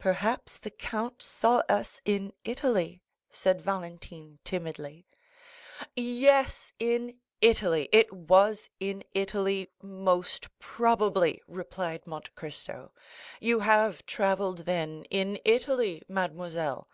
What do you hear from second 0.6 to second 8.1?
count saw us in Italy," said Valentine timidly. "Yes, in Italy;